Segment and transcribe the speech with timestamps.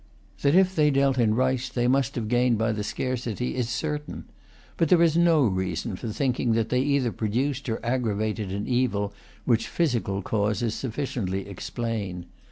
[0.41, 4.25] That, if they dealt in rice, they must have gained by the scarcity, is certain.
[4.75, 9.13] But there is no reason for thinking that they either produced or aggravated an evil
[9.45, 12.25] which physical causes sufficiently explain.